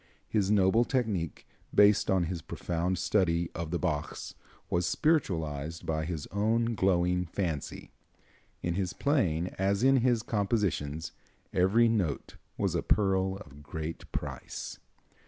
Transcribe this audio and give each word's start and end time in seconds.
His 0.27 0.49
noble 0.49 0.83
technique, 0.83 1.47
based 1.75 2.09
on 2.09 2.23
his 2.23 2.41
profound 2.41 2.97
study 2.97 3.51
of 3.53 3.69
the 3.69 3.77
Bachs, 3.77 4.33
was 4.67 4.87
spiritualized 4.87 5.85
by 5.85 6.05
his 6.05 6.25
own 6.31 6.73
glowing 6.73 7.27
fancy. 7.27 7.91
In 8.63 8.73
his 8.73 8.93
playing, 8.93 9.49
as 9.59 9.83
in 9.83 9.97
his 9.97 10.23
compositions, 10.23 11.11
every 11.53 11.87
note 11.87 12.37
was 12.57 12.73
a 12.73 12.81
pearl 12.81 13.37
of 13.45 13.61
great 13.61 14.11
price. 14.11 14.79